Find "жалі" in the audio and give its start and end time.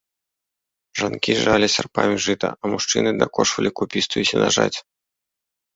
1.43-1.67